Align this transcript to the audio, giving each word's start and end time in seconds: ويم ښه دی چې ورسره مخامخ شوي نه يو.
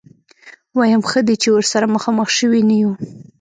ويم 0.77 1.01
ښه 1.09 1.21
دی 1.27 1.35
چې 1.41 1.49
ورسره 1.55 1.85
مخامخ 1.95 2.27
شوي 2.37 2.61
نه 2.69 2.75
يو. 2.81 2.91